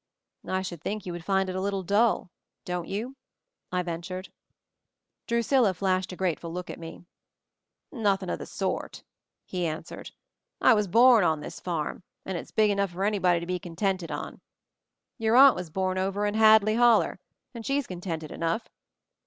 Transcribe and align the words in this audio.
"I 0.47 0.63
should 0.63 0.81
think 0.81 1.05
you 1.05 1.13
would 1.13 1.23
find 1.23 1.47
it 1.47 1.55
a 1.55 1.61
little 1.61 1.83
dull— 1.83 2.31
don't 2.65 2.87
you?" 2.87 3.17
I 3.71 3.83
ventured. 3.83 4.31
Drusilla 5.27 5.75
flashed 5.75 6.11
a 6.11 6.15
grateful 6.15 6.51
look 6.51 6.71
at 6.71 6.79
me. 6.79 7.05
"Nothing 7.91 8.31
of 8.31 8.39
the 8.39 8.47
sort," 8.47 9.03
he 9.45 9.67
answered. 9.67 10.09
"I 10.59 10.73
was 10.73 10.89
horn 10.91 11.23
on 11.23 11.41
this 11.41 11.59
farm, 11.59 12.01
and 12.25 12.35
it's 12.35 12.51
hig 12.55 12.71
enough 12.71 12.89
for 12.89 13.03
anybody 13.03 13.41
to 13.41 13.45
be 13.45 13.59
contented 13.59 14.09
on. 14.09 14.41
Your 15.19 15.35
Aunt 15.35 15.55
was 15.55 15.69
born 15.69 15.99
over 15.99 16.25
in 16.25 16.33
Hadley 16.33 16.73
Holler— 16.73 17.19
and 17.53 17.63
she's 17.63 17.85
contented 17.85 18.31
enough. 18.31 18.69